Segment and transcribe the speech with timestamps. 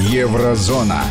[0.00, 1.02] Еврозона.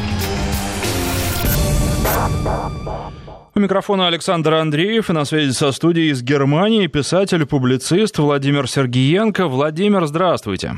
[3.54, 9.48] У микрофона Александр Андреев и на связи со студией из Германии писатель-публицист Владимир Сергиенко.
[9.48, 10.78] Владимир, здравствуйте.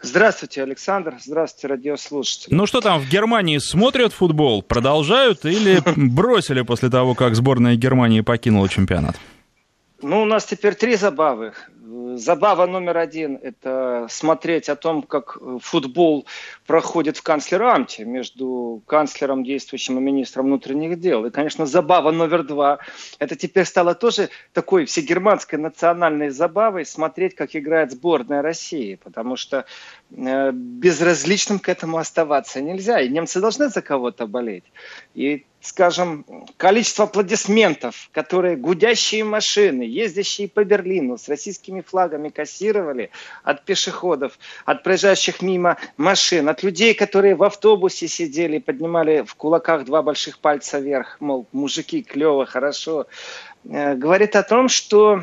[0.00, 1.16] Здравствуйте, Александр.
[1.20, 2.54] Здравствуйте, радиослушатели.
[2.54, 4.62] Ну что там, в Германии смотрят футбол?
[4.62, 9.16] Продолжают или бросили после того, как сборная Германии покинула чемпионат?
[10.00, 11.52] Ну, у нас теперь три забавы.
[12.18, 16.26] Забава номер один– это смотреть о том, как футбол
[16.66, 21.24] проходит в канцлерамте между канцлером, действующим и министром внутренних дел.
[21.26, 22.78] И, конечно, забава номер два–
[23.20, 29.64] это теперь стало тоже такой всегерманской национальной забавой смотреть, как играет сборная России, потому что
[30.10, 33.00] э, безразличным к этому оставаться нельзя.
[33.00, 34.64] И немцы должны за кого-то болеть.
[35.14, 36.24] И скажем,
[36.56, 43.10] количество аплодисментов, которые гудящие машины, ездящие по Берлину с российскими флагами кассировали
[43.42, 49.84] от пешеходов, от проезжающих мимо машин, от людей, которые в автобусе сидели, поднимали в кулаках
[49.84, 53.06] два больших пальца вверх, мол, мужики, клево, хорошо,
[53.64, 55.22] э, говорит о том, что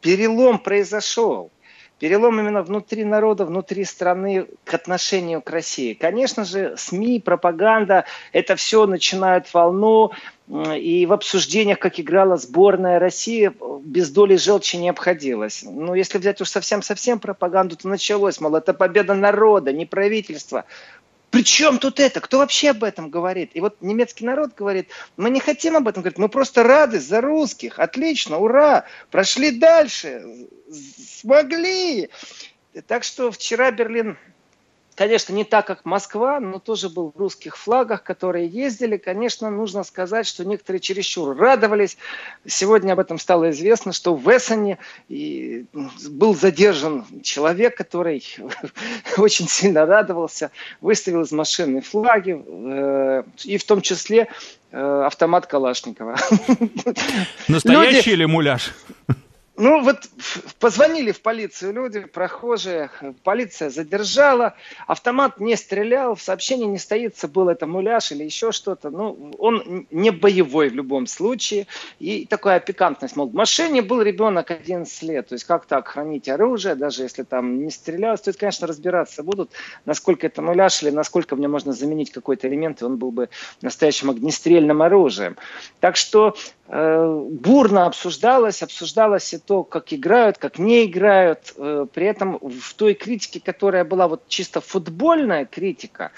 [0.00, 1.50] перелом произошел
[1.98, 5.94] перелом именно внутри народа, внутри страны к отношению к России.
[5.94, 10.12] Конечно же, СМИ, пропаганда, это все начинает волну,
[10.48, 15.62] и в обсуждениях, как играла сборная России, без доли желчи не обходилось.
[15.62, 20.64] Но если взять уж совсем-совсем пропаганду, то началось, мол, это победа народа, не правительства.
[21.30, 22.20] Причем тут это?
[22.20, 23.50] Кто вообще об этом говорит?
[23.52, 27.20] И вот немецкий народ говорит, мы не хотим об этом говорить, мы просто рады за
[27.20, 27.78] русских.
[27.78, 30.24] Отлично, ура, прошли дальше,
[31.20, 32.08] смогли.
[32.86, 34.16] Так что вчера Берлин
[34.98, 38.96] Конечно, не так, как Москва, но тоже был в русских флагах, которые ездили.
[38.96, 41.96] Конечно, нужно сказать, что некоторые чересчур радовались.
[42.44, 48.24] Сегодня об этом стало известно, что в Эссене был задержан человек, который
[49.18, 54.26] очень сильно радовался, выставил из машины флаги, э, и в том числе
[54.72, 56.16] э, автомат Калашникова.
[57.46, 58.10] Настоящий Люди...
[58.10, 58.72] или муляж?
[59.58, 60.08] Ну вот
[60.60, 62.90] позвонили в полицию люди, прохожие,
[63.24, 64.54] полиция задержала,
[64.86, 68.90] автомат не стрелял, в сообщении не стоится, был это муляж или еще что-то.
[68.90, 71.66] Ну, он не боевой в любом случае.
[71.98, 76.28] И такая пикантность, мол, в машине был ребенок 11 лет, то есть как так хранить
[76.28, 79.50] оружие, даже если там не стрелялось, то есть, конечно, разбираться будут,
[79.84, 83.28] насколько это муляж или насколько в нем можно заменить какой-то элемент, и он был бы
[83.60, 85.36] настоящим огнестрельным оружием.
[85.80, 86.36] Так что
[86.70, 91.54] бурно обсуждалось, обсуждалось это то, как играют, как не играют.
[91.56, 96.12] Э, при этом в той критике, которая была вот чисто футбольная критика,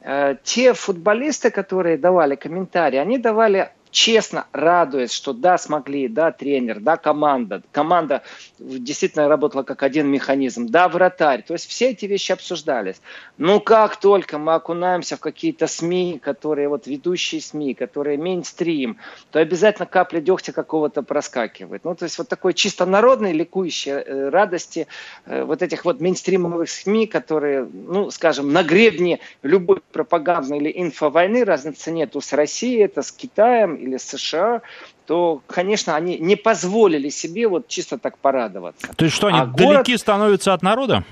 [0.00, 6.80] э, те футболисты, которые давали комментарии, они давали честно радуясь, что да, смогли, да, тренер,
[6.80, 7.62] да, команда.
[7.72, 8.22] Команда
[8.58, 10.66] действительно работала как один механизм.
[10.66, 11.42] Да, вратарь.
[11.42, 13.00] То есть все эти вещи обсуждались.
[13.36, 18.98] Но как только мы окунаемся в какие-то СМИ, которые вот ведущие СМИ, которые мейнстрим,
[19.30, 21.84] то обязательно капля дегтя какого-то проскакивает.
[21.84, 24.86] Ну, то есть вот такой чисто народной ликующей э, радости
[25.26, 31.44] э, вот этих вот мейнстримовых СМИ, которые, ну, скажем, на гребне любой пропагандной или инфовойны,
[31.44, 34.62] разницы нету с Россией, это с Китаем, или США,
[35.06, 38.88] то, конечно, они не позволили себе вот чисто так порадоваться.
[38.96, 40.00] То есть что, они а далеки город...
[40.00, 41.04] становятся от народа?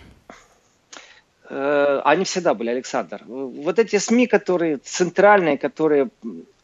[1.48, 3.22] Э, они всегда были, Александр.
[3.26, 6.08] Вот эти СМИ, которые центральные, которые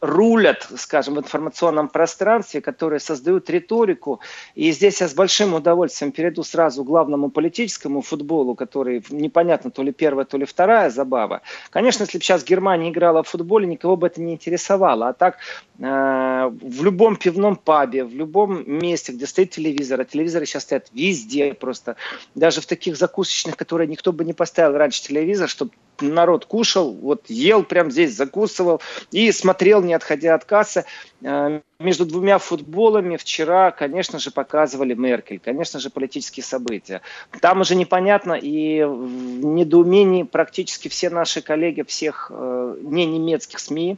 [0.03, 4.19] рулят, скажем, в информационном пространстве, которые создают риторику.
[4.53, 9.81] И здесь я с большим удовольствием перейду сразу к главному политическому футболу, который непонятно, то
[9.81, 11.41] ли первая, то ли вторая забава.
[11.69, 15.07] Конечно, если бы сейчас Германия играла в футболе, никого бы это не интересовало.
[15.07, 15.37] А так
[15.79, 20.87] э, в любом пивном пабе, в любом месте, где стоит телевизор, а телевизоры сейчас стоят
[20.91, 21.95] везде просто,
[22.35, 25.71] даже в таких закусочных, которые никто бы не поставил раньше телевизор, чтобы
[26.09, 28.81] народ кушал, вот ел прям здесь, закусывал
[29.11, 30.85] и смотрел, не отходя от кассы.
[31.21, 37.01] Э, между двумя футболами вчера, конечно же, показывали Меркель, конечно же, политические события.
[37.41, 43.97] Там уже непонятно и в недоумении практически все наши коллеги всех э, не немецких СМИ.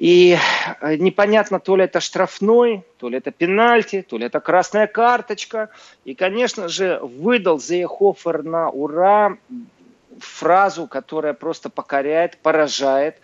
[0.00, 0.38] И
[0.80, 5.68] э, непонятно, то ли это штрафной, то ли это пенальти, то ли это красная карточка.
[6.06, 9.36] И, конечно же, выдал Зейхофер на ура
[10.20, 13.16] фразу, которая просто покоряет, поражает.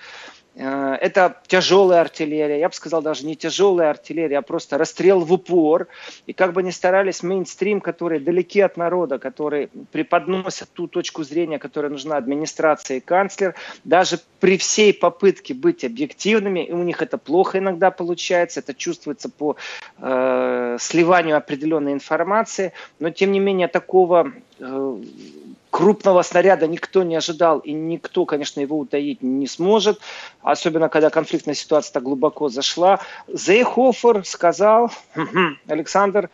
[0.56, 5.32] Э, это тяжелая артиллерия, я бы сказал даже не тяжелая артиллерия, а просто расстрел в
[5.32, 5.88] упор.
[6.26, 11.58] И как бы ни старались мейнстрим, которые далеки от народа, которые преподносят ту точку зрения,
[11.58, 13.54] которая нужна администрации и канцлер,
[13.84, 19.28] даже при всей попытке быть объективными, и у них это плохо иногда получается, это чувствуется
[19.28, 19.56] по
[19.98, 24.96] э, сливанию определенной информации, но тем не менее такого э,
[25.76, 30.00] крупного снаряда никто не ожидал, и никто, конечно, его утаить не сможет,
[30.40, 33.00] особенно когда конфликтная ситуация так глубоко зашла.
[33.28, 34.90] Зейхофер сказал,
[35.68, 36.30] Александр,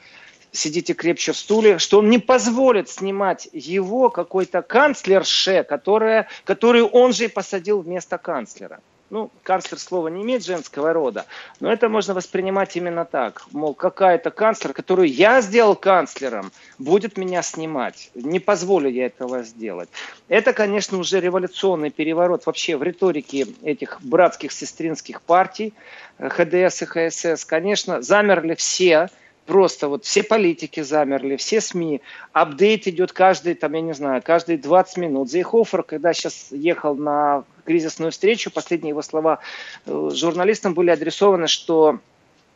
[0.52, 7.12] сидите крепче в стуле, что он не позволит снимать его какой-то канцлерше, которая, которую он
[7.12, 8.78] же и посадил вместо канцлера.
[9.12, 11.26] Ну, канцлер слова не имеет женского рода,
[11.60, 13.42] но это можно воспринимать именно так.
[13.52, 18.10] Мол, какая-то канцлер, которую я сделал канцлером, будет меня снимать.
[18.14, 19.90] Не позволю я этого сделать.
[20.28, 25.74] Это, конечно, уже революционный переворот вообще в риторике этих братских сестринских партий,
[26.16, 27.44] э, ХДС и ХСС.
[27.44, 29.10] Конечно, замерли все,
[29.46, 32.00] просто вот все политики замерли, все СМИ,
[32.32, 35.30] апдейт идет каждый, там, я не знаю, каждые 20 минут.
[35.30, 39.40] Зейхофер, когда сейчас ехал на кризисную встречу, последние его слова
[39.86, 41.98] э, журналистам были адресованы, что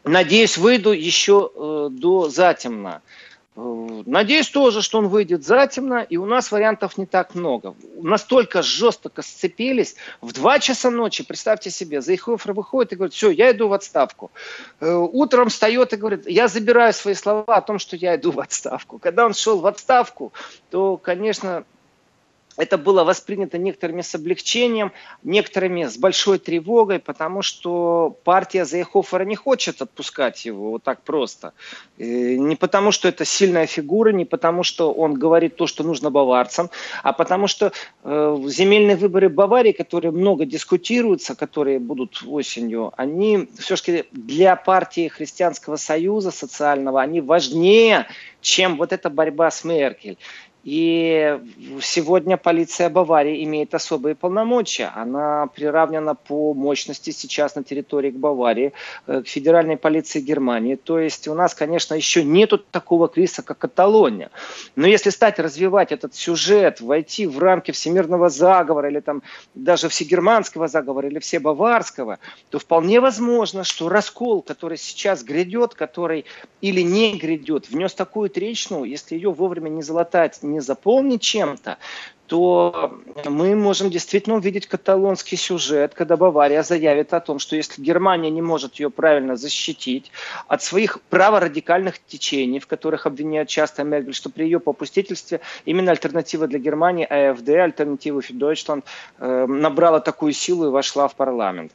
[0.04, 3.02] надеюсь, выйду еще э, до затемна.
[3.56, 7.74] Э, надеюсь тоже, что он выйдет затемно, и у нас вариантов не так много.
[7.96, 9.96] Настолько жестко сцепились.
[10.20, 14.30] В 2 часа ночи, представьте себе, Зайхофер выходит и говорит, все, я иду в отставку.
[14.80, 18.98] Утром встает и говорит, я забираю свои слова о том, что я иду в отставку.
[18.98, 20.32] Когда он шел в отставку,
[20.70, 21.64] то, конечно,
[22.56, 24.92] это было воспринято некоторыми с облегчением,
[25.22, 31.52] некоторыми с большой тревогой, потому что партия Зайхофера не хочет отпускать его вот так просто.
[31.98, 36.70] Не потому, что это сильная фигура, не потому, что он говорит то, что нужно баварцам,
[37.02, 37.72] а потому что
[38.04, 45.76] э, земельные выборы Баварии, которые много дискутируются, которые будут осенью, они все-таки для партии Христианского
[45.76, 48.06] Союза социального, они важнее,
[48.40, 50.18] чем вот эта борьба с Меркель.
[50.66, 51.38] И
[51.80, 54.90] сегодня полиция Баварии имеет особые полномочия.
[54.96, 58.72] Она приравнена по мощности сейчас на территории к Баварии,
[59.06, 60.74] э, к федеральной полиции Германии.
[60.74, 64.32] То есть у нас, конечно, еще нету такого кризиса, как Каталония.
[64.74, 69.22] Но если стать развивать этот сюжет, войти в рамки всемирного заговора или там
[69.54, 72.18] даже всегерманского заговора или всебаварского,
[72.50, 76.24] то вполне возможно, что раскол, который сейчас грядет, который
[76.60, 81.78] или не грядет, внес такую трещину, если ее вовремя не залатать, не заполнить чем-то,
[82.26, 88.30] то мы можем действительно увидеть каталонский сюжет, когда Бавария заявит о том, что если Германия
[88.30, 90.10] не может ее правильно защитить
[90.48, 96.46] от своих праворадикальных течений, в которых обвиняют часто Меркель, что при ее попустительстве именно альтернатива
[96.46, 98.82] для Германии, АФД, альтернатива für
[99.18, 101.72] э, набрала такую силу и вошла в парламент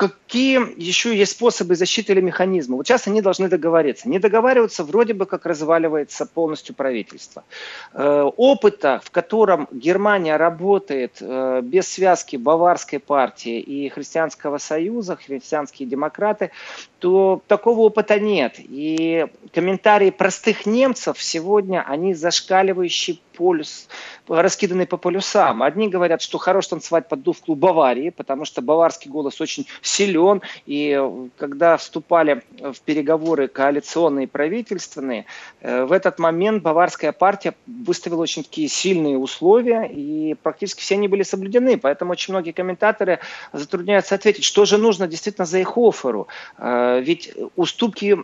[0.00, 2.78] какие еще есть способы защиты или механизмы?
[2.78, 4.08] Вот сейчас они должны договориться.
[4.08, 7.44] Не договариваются, вроде бы как разваливается полностью правительство.
[7.92, 15.86] Э, опыта, в котором Германия работает э, без связки Баварской партии и Христианского союза, христианские
[15.86, 16.50] демократы,
[16.98, 18.54] то такого опыта нет.
[18.56, 23.88] И комментарии простых немцев сегодня, они зашкаливающие полюс,
[24.28, 25.62] раскиданы по полюсам.
[25.62, 31.00] Одни говорят, что хорош танцевать под дувку Баварии, потому что баварский голос очень силен, и
[31.38, 35.24] когда вступали в переговоры коалиционные и правительственные,
[35.62, 41.08] э, в этот момент баварская партия выставила очень такие сильные условия, и практически все они
[41.08, 43.20] были соблюдены, поэтому очень многие комментаторы
[43.54, 46.28] затрудняются ответить, что же нужно действительно за их оферу,
[46.58, 48.18] э, ведь уступки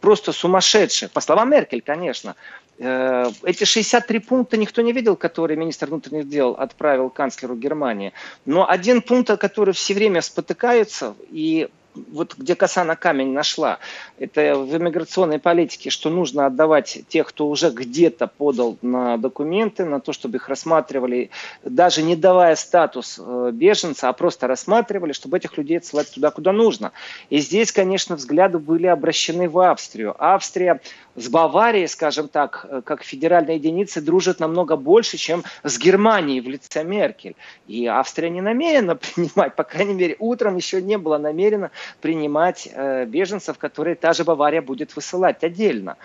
[0.00, 5.86] просто сумасшедшие, по словам Меркель, конечно, Э, эти 63 пункта никто не видел, которые министр
[5.86, 8.12] внутренних дел отправил канцлеру Германии.
[8.44, 13.78] Но один пункт, который все время спотыкается и вот где коса на камень нашла,
[14.18, 20.00] это в иммиграционной политике, что нужно отдавать тех, кто уже где-то подал на документы, на
[20.00, 21.30] то, чтобы их рассматривали,
[21.64, 26.52] даже не давая статус э, беженца, а просто рассматривали, чтобы этих людей отсылать туда, куда
[26.52, 26.92] нужно.
[27.30, 30.14] И здесь, конечно, взгляды были обращены в Австрию.
[30.18, 30.80] Австрия
[31.14, 36.48] с Баварией, скажем так, э, как федеральной единицей, дружит намного больше, чем с Германией в
[36.48, 37.36] лице Меркель.
[37.66, 41.70] И Австрия не намерена принимать, по крайней мере, утром еще не было намерена
[42.00, 45.96] принимать э, беженцев, которые та же Бавария будет высылать отдельно.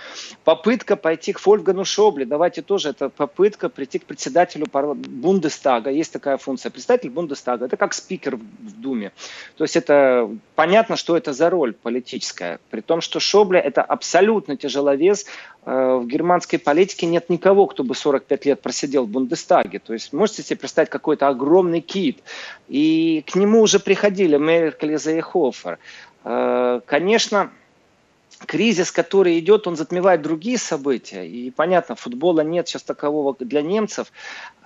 [0.43, 6.37] Попытка пойти к Фольгану Шобле, давайте тоже, это попытка прийти к председателю Бундестага, есть такая
[6.37, 9.11] функция, председатель Бундестага, это как спикер в Думе.
[9.57, 14.57] То есть это понятно, что это за роль политическая, при том, что Шобле это абсолютно
[14.57, 15.25] тяжеловес,
[15.67, 19.79] в германской политике нет никого, кто бы 45 лет просидел в Бундестаге.
[19.79, 22.23] То есть можете себе представить какой-то огромный кит.
[22.69, 25.77] И к нему уже приходили Меркель и Зейхофер.
[26.23, 27.51] Э, конечно,
[28.45, 31.27] кризис, который идет, он затмевает другие события.
[31.27, 34.11] И понятно, футбола нет сейчас такового для немцев.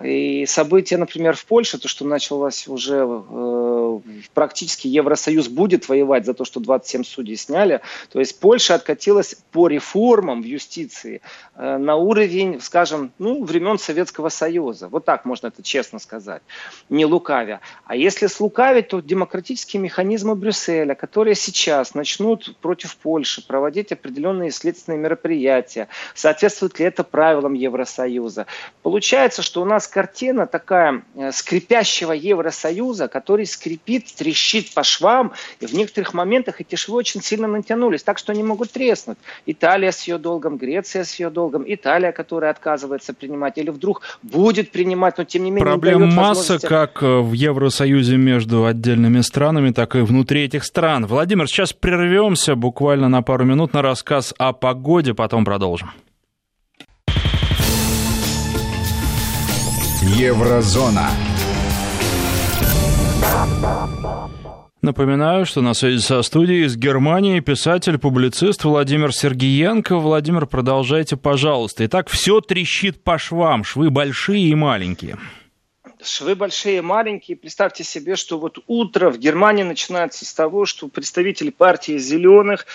[0.02, 4.00] И события, например, в Польше, то, что началось уже э,
[4.34, 7.80] практически Евросоюз будет воевать за то, что 27 судей сняли.
[8.10, 11.20] То есть Польша откатилась по реформам в юстиции
[11.54, 14.88] э, на уровень, скажем, ну, времен Советского Союза.
[14.88, 16.42] Вот так можно это честно сказать,
[16.88, 17.60] не лукавя.
[17.86, 23.61] А если слукавить, то демократические механизмы Брюсселя, которые сейчас начнут против Польши проводить
[23.92, 28.46] определенные следственные мероприятия, соответствует ли это правилам Евросоюза.
[28.82, 35.66] Получается, что у нас картина такая э, скрипящего Евросоюза, который скрипит, трещит по швам, и
[35.66, 39.18] в некоторых моментах эти швы очень сильно натянулись, так что они могут треснуть.
[39.46, 44.70] Италия с ее долгом, Греция с ее долгом, Италия, которая отказывается принимать, или вдруг будет
[44.70, 45.64] принимать, но тем не менее...
[45.64, 51.06] Проблем не масса как э, в Евросоюзе между отдельными странами, так и внутри этих стран.
[51.06, 55.90] Владимир, сейчас прервемся буквально на пару минут на рассказ о погоде, потом продолжим.
[60.02, 61.10] Еврозона.
[64.82, 69.96] Напоминаю, что на связи со студией из Германии писатель-публицист Владимир Сергиенко.
[69.96, 71.86] Владимир, продолжайте, пожалуйста.
[71.86, 75.18] Итак, все трещит по швам, швы большие и маленькие.
[76.02, 77.36] Швы большие и маленькие.
[77.36, 82.66] Представьте себе, что вот утро в Германии начинается с того, что представители партии «Зеленых»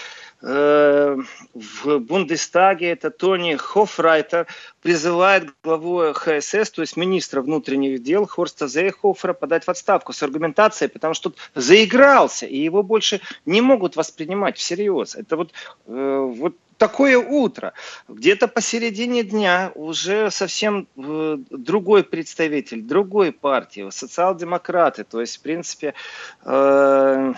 [0.41, 4.47] в Бундестаге, это Тони Хофрайтер,
[4.81, 10.89] призывает главу ХСС, то есть министра внутренних дел Хорста Зейхофера подать в отставку с аргументацией,
[10.89, 15.15] потому что заигрался, и его больше не могут воспринимать всерьез.
[15.15, 15.53] Это вот,
[15.87, 17.73] э, вот такое утро.
[18.07, 25.93] Где-то посередине дня уже совсем э, другой представитель, другой партии, социал-демократы, то есть, в принципе,
[26.45, 27.33] э,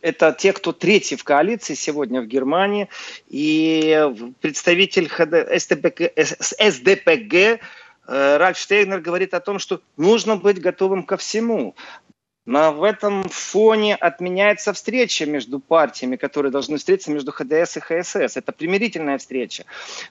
[0.00, 2.88] это те, кто третий в коалиции сегодня в Германии.
[3.28, 11.16] И представитель СДПГ, СДПГ э, Ральф Штейнер говорит о том, что нужно быть готовым ко
[11.16, 11.74] всему.
[12.46, 18.36] Но в этом фоне отменяется встреча между партиями, которые должны встретиться между ХДС и ХСС.
[18.36, 19.64] Это примирительная встреча.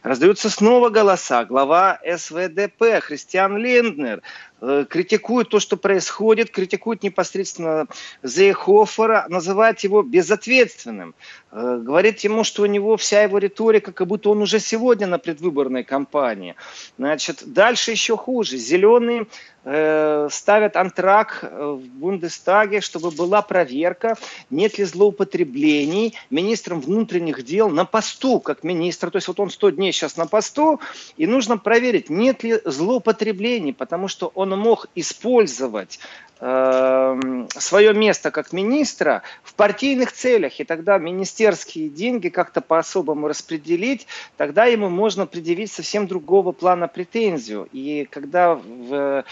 [0.04, 1.46] Раздаются снова голоса.
[1.46, 4.22] Глава СВДП Христиан Линднер
[4.68, 7.86] Э, критикует то, что происходит, критикует непосредственно
[8.24, 11.14] Зейхофера, называет его безответственным,
[11.52, 15.20] э, говорит ему, что у него вся его риторика, как будто он уже сегодня на
[15.20, 16.56] предвыборной кампании.
[16.98, 18.58] Значит, дальше еще хуже.
[18.58, 19.28] Зеленые
[19.66, 24.18] э, ставят антрак в Бундестаге, чтобы была проверка,
[24.50, 29.12] нет ли злоупотреблений министром внутренних дел на посту, как министр.
[29.12, 30.80] То есть вот он 100 дней сейчас на посту,
[31.18, 36.00] и нужно проверить, нет ли злоупотреблений, потому что он мог использовать
[36.40, 44.08] э, свое место как министра в партийных целях, и тогда министерские деньги как-то по-особому распределить,
[44.38, 47.68] тогда ему можно предъявить совсем другого плана претензию.
[47.72, 49.24] И когда в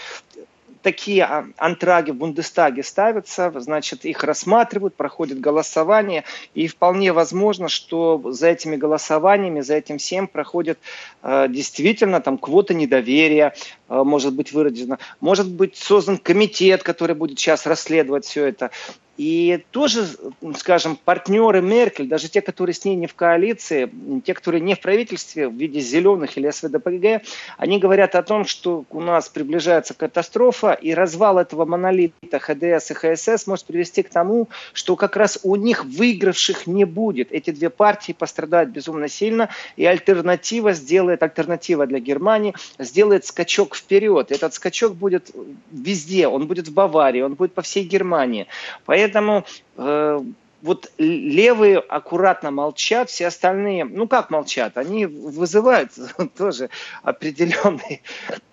[0.84, 6.24] такие а, антраги в Бундестаге ставятся, значит, их рассматривают, проходит голосование,
[6.54, 10.78] и вполне возможно, что за этими голосованиями, за этим всем проходит
[11.22, 13.54] э, действительно там квота недоверия,
[13.88, 18.70] э, может быть выражена, может быть создан комитет, который будет сейчас расследовать все это.
[19.16, 20.08] И тоже,
[20.56, 23.90] скажем, партнеры Меркель, даже те, которые с ней не в коалиции,
[24.24, 28.84] те, которые не в правительстве в виде зеленых или СВДПГ, они говорят о том, что
[28.90, 34.48] у нас приближается катастрофа, и развал этого монолита ХДС и ХСС может привести к тому,
[34.72, 37.30] что как раз у них выигравших не будет.
[37.30, 44.32] Эти две партии пострадают безумно сильно, и альтернатива сделает, альтернатива для Германии сделает скачок вперед.
[44.32, 45.30] Этот скачок будет
[45.70, 48.46] везде, он будет в Баварии, он будет по всей Германии.
[48.84, 49.44] Поэтому Поэтому
[49.76, 50.20] э,
[50.64, 55.90] вот левые аккуратно молчат, все остальные, ну как молчат, они вызывают
[56.38, 56.70] тоже
[57.02, 58.00] определенные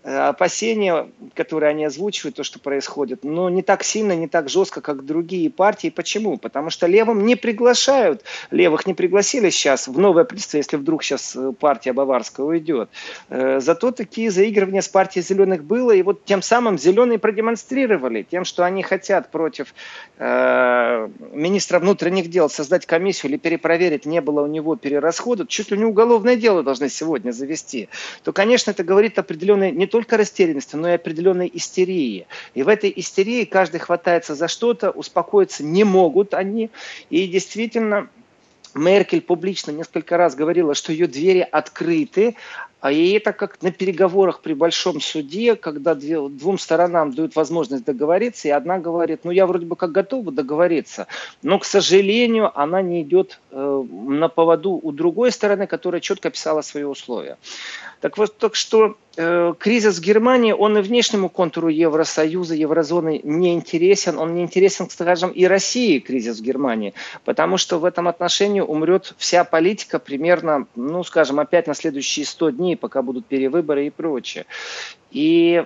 [0.04, 4.82] э, опасения, которые они озвучивают, то, что происходит, но не так сильно, не так жестко,
[4.82, 5.90] как другие партии.
[5.90, 6.38] Почему?
[6.38, 11.34] Потому что левым не приглашают, левых не пригласили сейчас в новое правительство, если вдруг сейчас
[11.38, 12.90] э, партия Баварская уйдет.
[13.30, 18.44] Э, зато такие заигрывания с партией зеленых было, и вот тем самым зеленые продемонстрировали тем,
[18.44, 19.74] что они хотят против
[20.18, 25.70] э, министра внутренних внутренних дел создать комиссию или перепроверить, не было у него перерасхода, чуть
[25.70, 27.90] ли не уголовное дело должны сегодня завести,
[28.24, 32.26] то, конечно, это говорит о определенной не только растерянности, но и определенной истерии.
[32.56, 36.72] И в этой истерии каждый хватается за что-то, успокоиться не могут они.
[37.12, 38.10] И действительно,
[38.74, 42.36] Меркель публично несколько раз говорила, что ее двери открыты,
[42.82, 48.48] а и это как на переговорах при большом суде, когда двум сторонам дают возможность договориться,
[48.48, 51.06] и одна говорит, ну я вроде бы как готова договориться,
[51.44, 56.62] но, к сожалению, она не идет э, на поводу у другой стороны, которая четко писала
[56.62, 57.38] свои условия.
[58.02, 64.18] Так вот, так что э, кризис Германии, он и внешнему контуру Евросоюза, Еврозоны не интересен.
[64.18, 66.96] Он не интересен, скажем, и России кризис Германии.
[67.24, 72.50] Потому что в этом отношении умрет вся политика примерно, ну, скажем, опять на следующие 100
[72.50, 74.48] дней, пока будут перевыборы и прочее.
[75.12, 75.64] И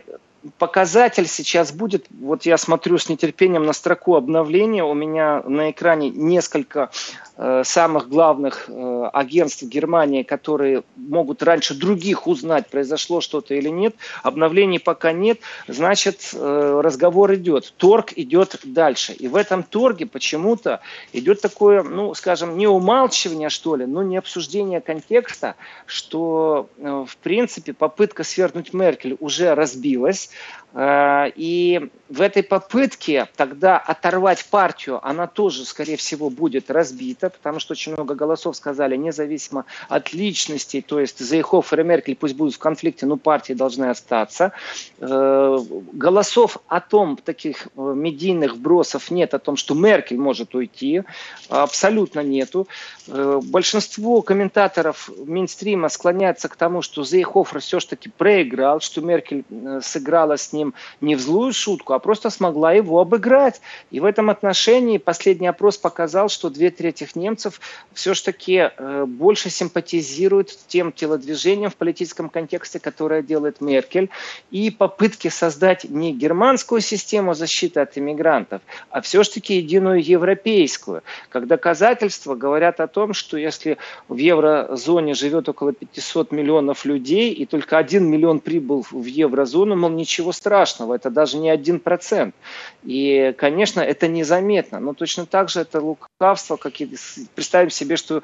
[0.57, 6.09] показатель сейчас будет, вот я смотрю с нетерпением на строку обновления, у меня на экране
[6.09, 6.89] несколько
[7.37, 13.95] самых главных э, агентств Германии, которые могут раньше других узнать, произошло что-то или нет.
[14.23, 19.11] Обновлений пока нет, значит, э, разговор идет, торг идет дальше.
[19.13, 20.79] И в этом торге почему-то
[21.11, 27.17] идет такое, ну, скажем, не умалчивание, что ли, но не обсуждение контекста, что, э, в
[27.17, 30.29] принципе, попытка свергнуть Меркель уже разбилась,
[30.75, 37.59] Э, и в этой попытке тогда оторвать партию, она тоже, скорее всего, будет разбита, потому
[37.59, 42.55] что очень много голосов сказали, независимо от личностей, то есть Зейхофер и Меркель пусть будут
[42.55, 44.51] в конфликте, но партии должны остаться.
[44.99, 45.57] Э,
[45.93, 51.03] голосов о том, таких э, медийных вбросов нет, о том, что Меркель может уйти,
[51.49, 52.67] абсолютно нету.
[53.07, 59.43] Большинство комментаторов Минстрима склоняется к тому, что Зейхофер все-таки проиграл, что Меркель
[59.81, 63.61] сыграла с ним не в злую шутку, а просто смогла его обыграть.
[63.91, 67.59] И в этом отношении последний опрос показал, что две трети немцев
[67.93, 74.09] все-таки э, больше симпатизируют тем телодвижением в политическом контексте, которое делает Меркель,
[74.51, 82.35] и попытки создать не германскую систему защиты от иммигрантов, а все-таки единую европейскую, как доказательство
[82.35, 88.09] говорят о том, что если в еврозоне живет около 500 миллионов людей, и только один
[88.09, 92.35] миллион прибыл в еврозону, мол, ничего страшного это даже не один процент.
[92.83, 96.85] И, конечно, это незаметно, но точно так же это лукавство, как и
[97.35, 98.21] представим себе, что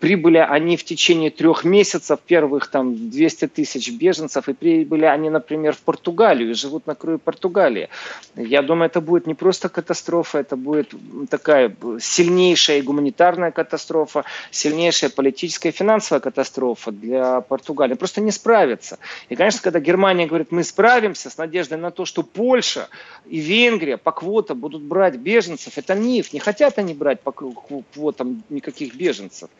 [0.00, 5.74] прибыли они в течение трех месяцев, первых там 200 тысяч беженцев, и прибыли они, например,
[5.74, 7.88] в Португалию, и живут на краю Португалии.
[8.36, 10.94] Я думаю, это будет не просто катастрофа, это будет
[11.28, 17.94] такая сильнейшая гуманитарная катастрофа, сильнейшая политическая и финансовая катастрофа для Португалии.
[17.94, 18.98] Просто не справится.
[19.28, 22.88] И, конечно, когда Германия говорит, мы справимся с надеждой на то, что Польша
[23.26, 26.32] и Венгрия по квотам будут брать беженцев, это миф.
[26.32, 29.50] Не хотят они брать по квотам никаких беженцев.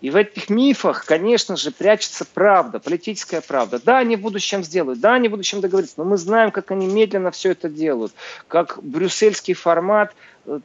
[0.00, 3.80] И в этих мифах, конечно же, прячется правда, политическая правда.
[3.82, 6.86] Да, они в будущем сделают, да, они в будущем договорятся, но мы знаем, как они
[6.86, 8.12] медленно все это делают,
[8.48, 10.14] как брюссельский формат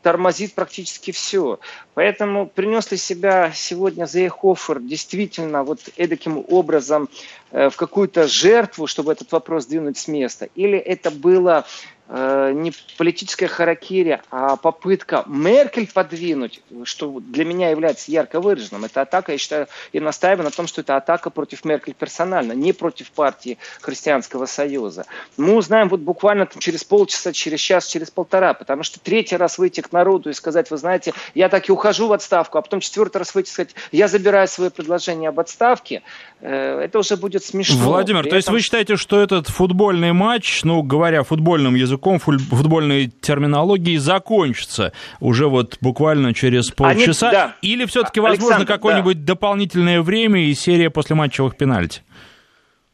[0.02, 1.60] тормозит практически все.
[1.94, 7.10] Поэтому принес ли себя сегодня Зейхофер действительно вот эдаким образом
[7.52, 10.50] э, в какую-то жертву, чтобы этот вопрос двинуть с места?
[10.56, 11.66] Или это было
[12.14, 18.84] Э, не политическая харакири, а попытка Меркель подвинуть, что для меня является ярко выраженным.
[18.84, 22.74] Это атака, я считаю, и настаиваю на том, что это атака против Меркель персонально, не
[22.74, 25.06] против партии Христианского Союза.
[25.38, 29.71] Мы узнаем вот буквально через полчаса, через час, через полтора, потому что третий раз выйти
[29.80, 33.18] к народу и сказать, вы знаете, я так и ухожу в отставку, а потом четвертый
[33.20, 36.04] раз выйти и сказать, я забираю свое предложение об отставке,
[36.42, 37.78] э, это уже будет смешно.
[37.78, 43.08] Владимир, При то есть вы считаете, что этот футбольный матч, ну, говоря футбольным языком, футбольной
[43.08, 47.30] терминологии закончится уже вот буквально через полчаса?
[47.30, 47.56] Они, да.
[47.62, 49.34] Или все-таки возможно какое-нибудь да.
[49.34, 52.02] дополнительное время и серия после матчевых пенальти?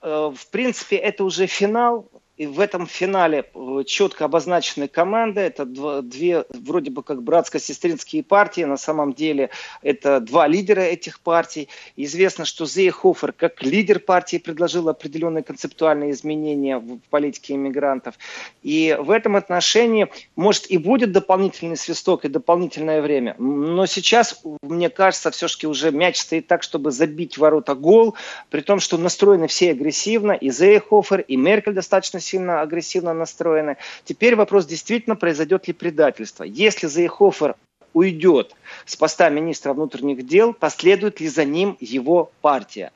[0.02, 2.10] Э, в принципе, это уже финал.
[2.38, 5.42] И в этом финале э, четко обозначены команды.
[5.42, 8.62] Это две вроде бы как братско-сестринские партии.
[8.62, 9.50] На самом деле
[9.82, 11.68] это два лидера этих партий.
[11.96, 18.14] Известно, что Зейхофер как лидер партии предложил определенные концептуальные изменения в политике иммигрантов.
[18.62, 23.36] И в этом отношении, может, и будет дополнительный свисток и дополнительное время.
[23.40, 28.16] Но сейчас, мне кажется, все-таки уже мяч стоит так, чтобы забить ворота гол,
[28.52, 30.34] при том, что настроены все агрессивно.
[30.34, 33.78] И Зейхофер, и Меркель достаточно сильно агрессивно настроены.
[34.04, 36.44] Теперь вопрос, действительно произойдет ли предательство.
[36.44, 37.56] Если Зейхофер
[37.94, 42.92] уйдет с поста министра внутренних дел, последует ли за ним его партия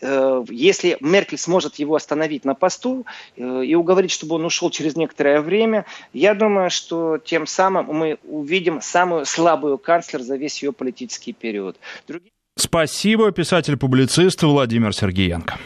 [0.00, 3.04] э, если Меркель сможет его остановить на посту
[3.36, 8.18] э, и уговорить, чтобы он ушел через некоторое время, я думаю, что тем самым мы
[8.24, 11.76] увидим самую слабую канцлер за весь ее политический период.
[12.06, 12.30] Другие...
[12.56, 15.58] Спасибо, писатель-публицист Владимир Сергеенко.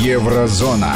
[0.00, 0.94] Еврозона.